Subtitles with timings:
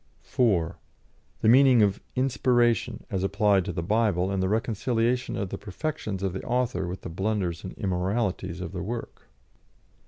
[0.23, 0.79] (4)
[1.41, 6.23] The meaning of "inspiration" as applied to the Bible, and the reconciliation of the perfections
[6.23, 9.27] of the author with the blunders and immoralities of the work.